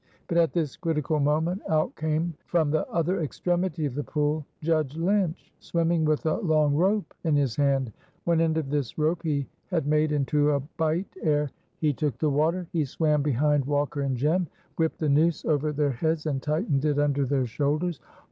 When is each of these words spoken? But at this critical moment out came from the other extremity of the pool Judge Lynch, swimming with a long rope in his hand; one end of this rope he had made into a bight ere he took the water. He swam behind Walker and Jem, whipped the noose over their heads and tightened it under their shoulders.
But 0.27 0.39
at 0.39 0.53
this 0.53 0.77
critical 0.77 1.19
moment 1.19 1.61
out 1.69 1.95
came 1.95 2.33
from 2.47 2.71
the 2.71 2.89
other 2.89 3.21
extremity 3.21 3.85
of 3.85 3.93
the 3.93 4.03
pool 4.03 4.47
Judge 4.63 4.97
Lynch, 4.97 5.53
swimming 5.59 6.05
with 6.05 6.25
a 6.25 6.37
long 6.39 6.73
rope 6.73 7.13
in 7.23 7.35
his 7.35 7.55
hand; 7.55 7.91
one 8.23 8.41
end 8.41 8.57
of 8.57 8.71
this 8.71 8.97
rope 8.97 9.21
he 9.21 9.45
had 9.67 9.85
made 9.85 10.11
into 10.11 10.53
a 10.53 10.59
bight 10.59 11.15
ere 11.21 11.51
he 11.77 11.93
took 11.93 12.17
the 12.17 12.31
water. 12.31 12.65
He 12.73 12.83
swam 12.83 13.21
behind 13.21 13.63
Walker 13.65 14.01
and 14.01 14.17
Jem, 14.17 14.47
whipped 14.75 14.97
the 14.97 15.07
noose 15.07 15.45
over 15.45 15.71
their 15.71 15.91
heads 15.91 16.25
and 16.25 16.41
tightened 16.41 16.83
it 16.83 16.97
under 16.97 17.23
their 17.23 17.45
shoulders. 17.45 17.99